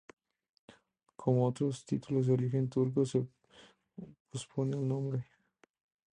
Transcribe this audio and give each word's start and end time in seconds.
Como 1.15 1.45
otros 1.45 1.85
títulos 1.85 2.25
de 2.25 2.33
origen 2.33 2.71
turco, 2.71 3.05
se 3.05 3.27
pospone 4.31 4.75
al 4.75 4.87
nombre. 4.87 5.27